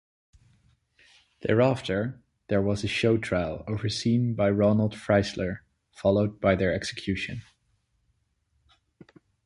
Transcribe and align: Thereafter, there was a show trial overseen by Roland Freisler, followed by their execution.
Thereafter, 1.41 2.23
there 2.47 2.59
was 2.63 2.83
a 2.83 2.87
show 2.87 3.19
trial 3.19 3.63
overseen 3.67 4.33
by 4.33 4.49
Roland 4.49 4.93
Freisler, 4.93 5.59
followed 5.91 6.39
by 6.41 6.55
their 6.55 6.73
execution. 6.73 7.43